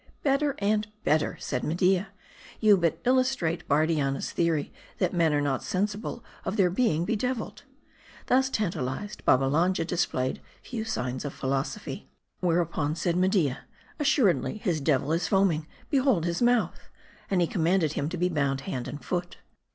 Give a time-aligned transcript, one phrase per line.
[0.23, 2.07] "Better and better," said Media,"
[2.59, 7.65] you but illustrate Bardianna's theory; that men are not sensible of their being bedeviled."
[8.25, 12.09] Thus tantalized, Babbalanja displayed few signs of philo sophy.
[12.39, 13.65] Whereupon, said Media,"
[13.99, 16.89] Assuredly his devil is foaming; behold his mouth!"
[17.29, 19.37] And he commanded him to be bound hand and foot.